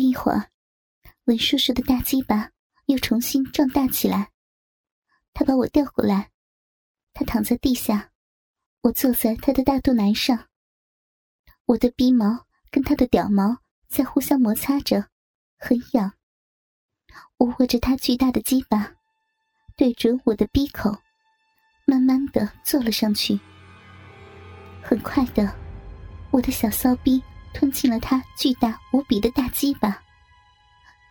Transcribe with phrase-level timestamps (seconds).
[0.00, 0.50] 一会儿，
[1.24, 2.50] 文叔叔的大鸡巴
[2.86, 4.30] 又重新壮大起来。
[5.32, 6.30] 他把我调过来，
[7.12, 8.10] 他躺在地下，
[8.82, 10.48] 我坐在他的大肚腩上。
[11.66, 13.58] 我的鼻毛跟他的屌毛
[13.88, 15.08] 在互相摩擦着，
[15.56, 16.12] 很痒。
[17.36, 18.94] 我握着他巨大的鸡巴，
[19.76, 20.96] 对准我的鼻口，
[21.86, 23.38] 慢慢的坐了上去。
[24.82, 25.54] 很快的，
[26.30, 27.22] 我的小骚逼
[27.52, 30.02] 吞进了他巨大无比的大鸡巴，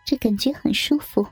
[0.04, 1.26] 这感觉很舒服。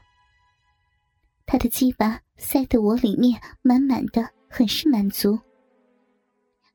[1.47, 5.39] 他的鸡巴塞得我里面满满的，很是满足。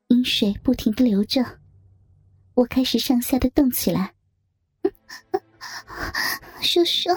[0.08, 1.44] 饮水不停的流着。
[2.56, 4.14] 我开始上下的动起来，
[6.62, 7.10] 叔叔，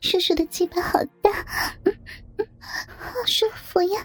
[0.00, 1.30] 叔叔的鸡巴好大，
[2.98, 4.00] 好舒服呀！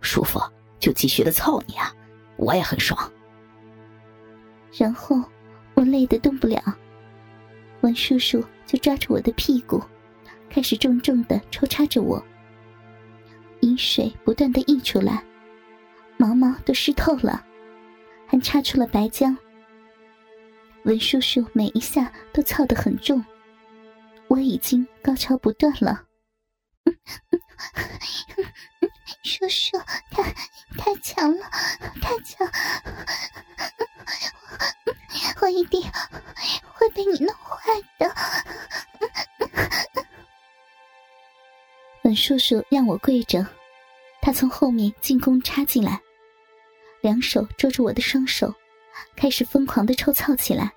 [0.00, 0.38] 舒服
[0.78, 1.92] 就继续的操你啊，
[2.36, 3.10] 我也很爽。
[4.78, 5.22] 然后
[5.74, 6.62] 我累得动不了，
[7.80, 9.82] 文叔叔就抓着我的屁股，
[10.50, 12.22] 开始重重的抽插着我，
[13.60, 15.22] 饮水不断的溢出来。
[16.18, 17.44] 毛毛都湿透了，
[18.26, 19.36] 还插出了白浆。
[20.84, 23.24] 文叔叔每一下都操得很重，
[24.28, 26.04] 我已经高潮不断了。
[29.24, 29.76] 叔叔，
[30.10, 30.22] 他
[30.86, 31.50] 太强了，
[32.00, 32.48] 太强！
[35.42, 35.82] 我一定
[36.74, 38.14] 会被你弄坏的。
[42.02, 43.44] 本叔叔让我跪着，
[44.22, 46.00] 他从后面进攻插进来。
[47.00, 48.54] 两手捉住我的双手，
[49.16, 50.72] 开始疯狂的抽操起来。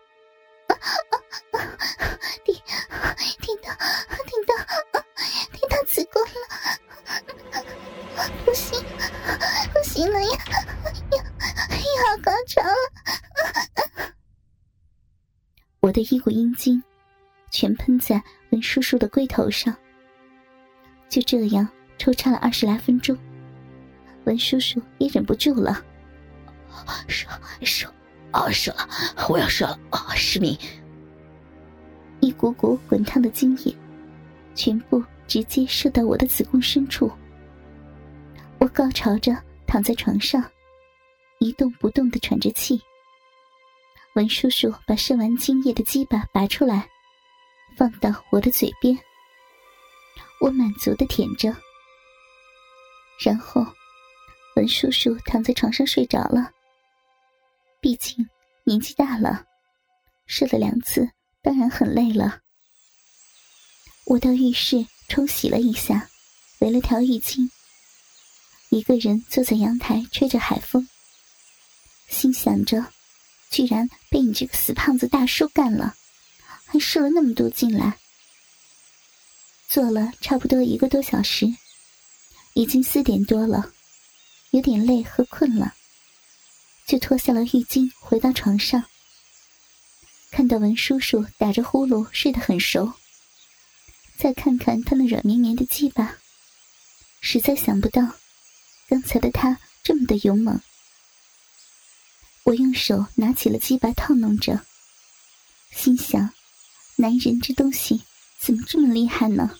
[16.02, 16.82] 的一股阴茎
[17.52, 19.76] 全喷在文叔叔的龟头上。
[21.10, 23.18] 就这样抽插了二十来分钟，
[24.24, 25.84] 文叔叔也忍不住了。
[27.08, 27.28] 射
[27.64, 27.94] 射
[28.32, 28.88] 啊射了！
[29.28, 30.16] 我要射了啊！
[30.16, 30.58] 失明。
[32.22, 33.76] 一股股滚烫的精液，
[34.56, 37.12] 全部直接射到我的子宫深处。
[38.60, 39.36] 我高潮着
[39.68, 40.42] 躺在床上，
[41.40, 42.80] 一动不动的喘着气。
[44.16, 46.90] 文叔叔把射完精液的鸡巴拔出来，
[47.78, 48.98] 放到我的嘴边。
[50.42, 51.56] 我满足的舔着，
[53.24, 53.66] 然后
[54.56, 56.52] 文叔叔躺在床上睡着了。
[57.82, 58.28] 毕竟
[58.66, 59.46] 年纪大了，
[60.26, 61.10] 射了两次，
[61.42, 62.40] 当然很累了。
[64.06, 66.10] 我到浴室冲洗了一下，
[66.60, 67.50] 围了条浴巾，
[68.70, 70.88] 一个人坐在阳台吹着海风，
[72.08, 72.86] 心想着，
[73.50, 75.96] 居然被你这个死胖子大叔干了，
[76.66, 77.98] 还射了那么多进来。
[79.68, 81.48] 坐了差不多一个多小时，
[82.54, 83.72] 已经四点多了，
[84.52, 85.76] 有点累和困了。
[86.88, 88.84] 就脱下了浴巾，回到床上。
[90.32, 92.94] 看到文叔叔打着呼噜睡得很熟，
[94.18, 96.18] 再看看他那软绵绵的鸡巴，
[97.22, 98.02] 实在想不到
[98.88, 100.60] 刚才的他这么的勇猛。
[102.44, 104.66] 我用手拿起了鸡巴套弄着，
[105.72, 106.34] 心想：
[106.96, 108.02] 男人这东西
[108.40, 109.58] 怎么这么厉害呢？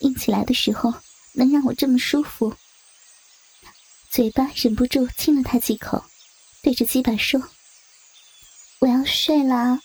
[0.00, 0.94] 硬起来的时候
[1.32, 2.56] 能让我这么舒服，
[4.10, 6.04] 嘴巴忍不住亲了他几口。
[6.62, 7.50] 对着鸡巴说
[8.80, 9.80] ：“我要睡了，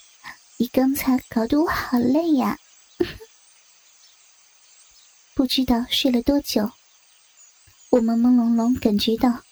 [0.57, 2.57] 你刚才搞得我好累呀。
[5.35, 6.71] ”不知道睡了多久，
[7.89, 9.44] 我朦朦胧胧感觉到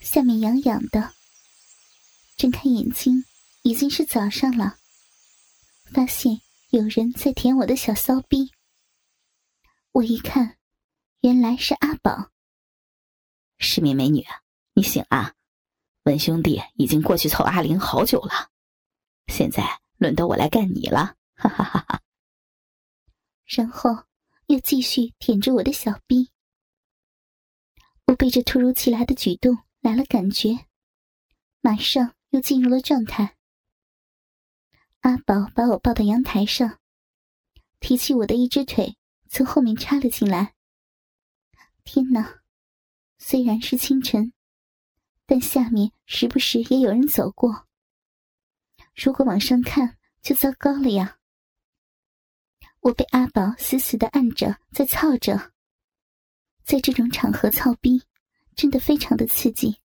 [0.00, 1.14] 下面痒痒的。
[2.44, 3.24] 睁开眼睛，
[3.62, 4.76] 已经是早上了，
[5.94, 8.52] 发现有人在舔我的小骚逼。
[9.92, 10.58] 我一看，
[11.22, 12.30] 原来是阿宝。
[13.56, 14.22] 失明美女，
[14.74, 15.32] 你醒啊！
[16.02, 18.50] 文兄弟已经过去凑阿玲好久了，
[19.28, 22.02] 现在轮到我来干你了，哈哈哈哈！
[23.46, 24.04] 然后
[24.48, 26.30] 又继续舔着我的小逼，
[28.04, 30.66] 我被这突如其来的举动来了感觉，
[31.62, 33.36] 马上又进入了状态。
[35.02, 36.80] 阿宝把我抱到阳台上，
[37.78, 38.96] 提起我的一只腿，
[39.28, 40.56] 从后面插了进来。
[41.84, 42.42] 天哪！
[43.18, 44.32] 虽然是清晨。
[45.26, 47.66] 但下面时不时也有人走过。
[48.94, 51.18] 如果往上看，就糟糕了呀！
[52.80, 55.52] 我被阿宝死死的按着，在操着。
[56.64, 58.02] 在这种场合操逼，
[58.54, 59.80] 真的非常的刺激。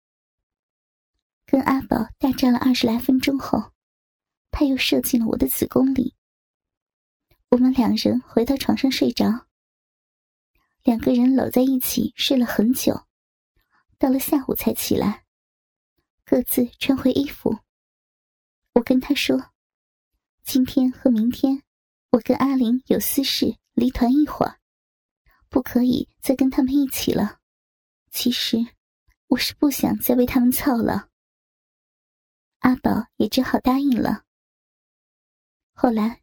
[1.55, 3.71] 跟阿宝大战了二十来分钟后，
[4.51, 6.13] 他又射进了我的子宫里。
[7.49, 9.47] 我们两人回到床上睡着，
[10.83, 13.05] 两个人搂在一起睡了很久，
[13.97, 15.23] 到了下午才起来，
[16.25, 17.59] 各自穿回衣服。
[18.73, 19.53] 我跟他说
[20.43, 21.63] ：“今天和明天，
[22.09, 24.59] 我跟阿玲有私事，离团一会儿，
[25.47, 27.39] 不可以再跟他们一起了。
[28.11, 28.57] 其实，
[29.27, 31.07] 我是不想再为他们操了。”
[32.65, 34.23] 阿宝也只好答应了。
[35.75, 36.21] 后来，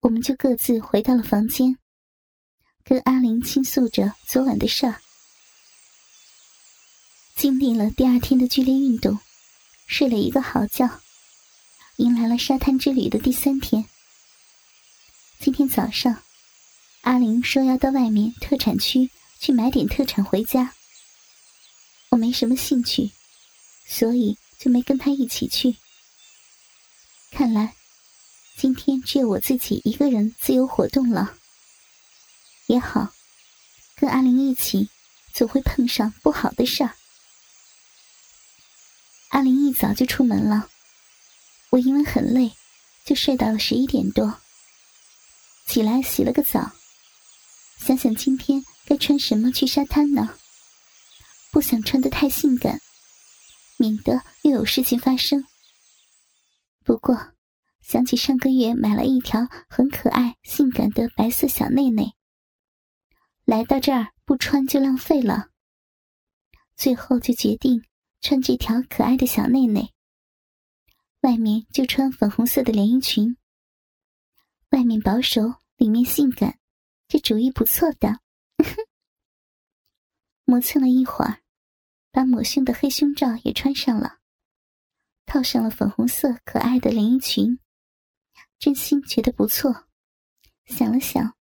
[0.00, 1.78] 我们就各自回到了房间，
[2.82, 5.00] 跟阿玲倾诉着昨晚的事儿。
[7.36, 9.20] 经历了第二天的剧烈运动，
[9.86, 10.90] 睡了一个好觉，
[11.98, 13.84] 迎来了沙滩之旅的第三天。
[15.38, 16.20] 今天早上，
[17.02, 19.08] 阿玲说要到外面特产区
[19.38, 20.74] 去买点特产回家，
[22.08, 23.12] 我没什么兴趣，
[23.86, 24.36] 所以。
[24.58, 25.76] 就没跟他一起去。
[27.30, 27.76] 看来，
[28.56, 31.36] 今天只有我自己一个人自由活动了。
[32.66, 33.12] 也好，
[33.96, 34.88] 跟阿玲一起，
[35.34, 36.94] 总会碰上不好的事儿。
[39.28, 40.70] 阿玲一早就出门了，
[41.70, 42.52] 我因为很累，
[43.04, 44.40] 就睡到了十一点多。
[45.66, 46.72] 起来洗了个澡，
[47.78, 50.38] 想想今天该穿什么去沙滩呢？
[51.50, 52.80] 不想穿的太性感。
[53.78, 55.44] 免得又有事情发生。
[56.84, 57.34] 不过，
[57.80, 62.14] 想起上个月买了一条很可爱、性感的白色小内内，
[63.44, 65.50] 来到这儿不穿就浪费了。
[66.76, 67.82] 最后就决定
[68.20, 69.92] 穿这条可爱的小内内，
[71.20, 73.36] 外面就穿粉红色的连衣裙。
[74.70, 76.58] 外面保守，里面性感，
[77.08, 78.20] 这主意不错的。
[80.44, 81.45] 磨蹭了一会儿。
[82.16, 84.20] 把抹胸的黑胸罩也穿上了，
[85.26, 87.58] 套上了粉红色可爱的连衣裙，
[88.58, 89.84] 真心觉得不错。
[90.64, 91.36] 想了想，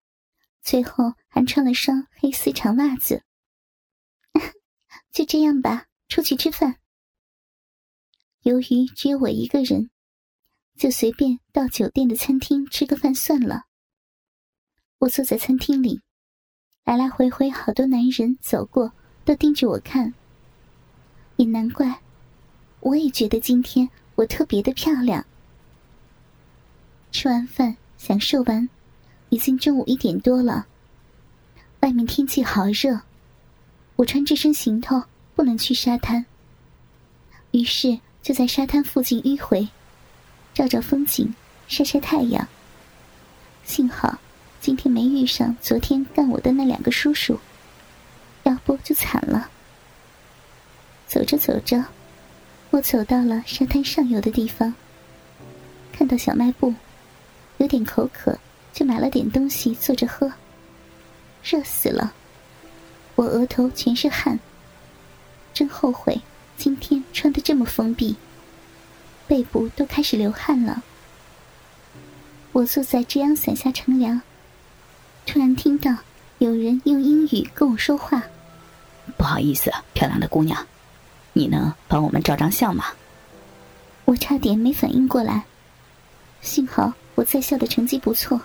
[0.63, 3.25] 最后还穿了双黑丝长袜子。
[5.11, 6.77] 就这样吧，出去吃饭。
[8.43, 9.91] 由于只有我一个人，
[10.77, 13.65] 就随便到酒店的餐厅吃个饭算了。
[14.99, 16.01] 我坐在餐厅里，
[16.85, 18.93] 来来回回好多男人走过，
[19.25, 20.15] 都盯着我看。
[21.51, 22.01] 难怪，
[22.81, 25.25] 我也觉得今天我特别的漂亮。
[27.13, 28.69] 吃完饭，享受完，
[29.31, 30.67] 已经中午一点多了。
[31.81, 33.01] 外面天气好热，
[33.97, 35.03] 我穿这身行头
[35.35, 36.25] 不能去沙滩，
[37.51, 39.69] 于是就在沙滩附近迂回，
[40.55, 41.35] 照照风景，
[41.69, 42.47] 晒晒太阳。
[43.65, 44.19] 幸好
[44.61, 47.41] 今天没遇上昨天干我的那两个叔叔，
[48.45, 49.51] 要不就惨了。
[51.11, 51.85] 走着走着，
[52.71, 54.73] 我走到了沙滩上游的地方。
[55.93, 56.73] 看到小卖部，
[57.57, 58.39] 有点口渴，
[58.73, 60.33] 就买了点东西坐着喝。
[61.43, 62.13] 热死了，
[63.17, 64.39] 我额头全是汗。
[65.53, 66.21] 真后悔
[66.57, 68.15] 今天穿的这么封闭，
[69.27, 70.81] 背部都开始流汗了。
[72.53, 74.23] 我坐在遮阳伞下乘凉，
[75.27, 75.93] 突然听到
[76.39, 78.23] 有人用英语跟我说话
[79.19, 80.65] ：“不好意思，漂亮的姑娘。”
[81.41, 82.85] 你能帮我们照张相吗？
[84.05, 85.43] 我差点没反应过来，
[86.43, 88.39] 幸好我在校的成绩不错，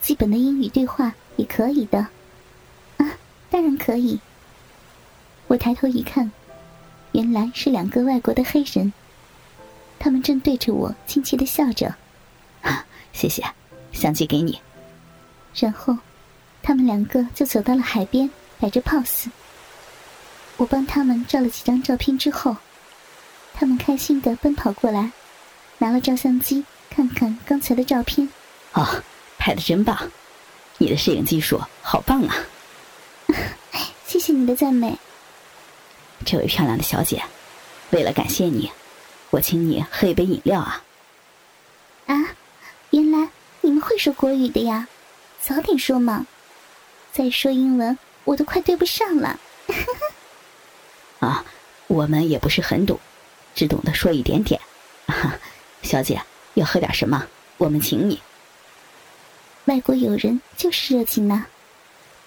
[0.00, 1.98] 基本的英语对话也可以的。
[2.98, 3.10] 啊，
[3.50, 4.20] 当然可以。
[5.48, 6.30] 我抬头一看，
[7.10, 8.92] 原来是两个外国的黑人，
[9.98, 11.92] 他们正对着我亲切的笑着。
[12.62, 13.42] 啊，谢谢，
[13.92, 14.60] 相机给你。
[15.52, 15.98] 然后，
[16.62, 19.26] 他们两个就走到了海边，摆着 pose。
[20.56, 22.56] 我帮他们照了几张照片之后，
[23.54, 25.10] 他们开心的奔跑过来，
[25.78, 28.28] 拿了照相机看看刚才的照片。
[28.72, 29.02] 哦，
[29.38, 30.10] 拍的真棒！
[30.78, 32.36] 你的摄影技术好棒啊！
[34.06, 34.98] 谢谢你的赞美。
[36.24, 37.22] 这位漂亮的小姐，
[37.90, 38.70] 为了感谢你，
[39.30, 40.82] 我请你喝一杯饮料啊！
[42.06, 42.14] 啊，
[42.90, 43.28] 原来
[43.60, 44.86] 你们会说国语的呀？
[45.40, 46.26] 早点说嘛！
[47.12, 49.38] 再说英文，我都快对不上了。
[51.24, 51.44] 啊，
[51.86, 53.00] 我们也不是很懂，
[53.54, 54.60] 只懂得说一点点。
[55.06, 55.38] 哈，
[55.82, 56.20] 小姐
[56.54, 57.26] 要喝点什么？
[57.56, 58.20] 我们请你。
[59.66, 61.46] 外国友人就是热情呐，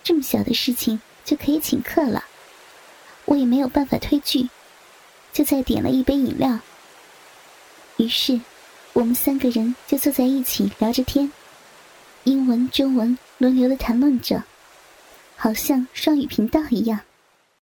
[0.03, 2.23] 这么小的事情就可以请客了，
[3.25, 4.49] 我也没有办法推拒，
[5.31, 6.59] 就再点了一杯饮料。
[7.97, 8.39] 于是，
[8.93, 11.31] 我们三个人就坐在一起聊着天，
[12.23, 14.43] 英文、中文轮流的谈论着，
[15.35, 17.01] 好像双语频道一样。